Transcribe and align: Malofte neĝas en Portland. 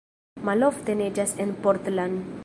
Malofte 0.47 0.95
neĝas 1.01 1.35
en 1.45 1.53
Portland. 1.67 2.25